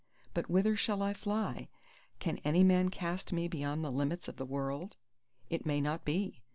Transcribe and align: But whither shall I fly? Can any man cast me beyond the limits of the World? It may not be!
But 0.33 0.49
whither 0.49 0.75
shall 0.75 1.03
I 1.03 1.13
fly? 1.13 1.69
Can 2.17 2.39
any 2.43 2.63
man 2.63 2.89
cast 2.89 3.31
me 3.31 3.47
beyond 3.47 3.83
the 3.85 3.91
limits 3.91 4.27
of 4.27 4.37
the 4.37 4.47
World? 4.47 4.97
It 5.51 5.63
may 5.67 5.79
not 5.79 6.05
be! 6.05 6.41